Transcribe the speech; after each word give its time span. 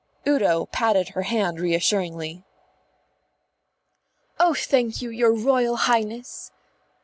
Udo 0.27 0.65
patted 0.65 1.09
her 1.09 1.21
hand 1.21 1.59
reassuringly. 1.59 2.43
"Oh, 4.39 4.55
thank 4.55 4.99
you, 5.03 5.11
your 5.11 5.31
Royal 5.31 5.75
Highness." 5.75 6.51